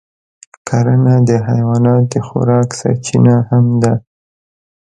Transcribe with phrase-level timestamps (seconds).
[0.67, 3.93] کرنه د حیواناتو د خوراک سرچینه هم ده.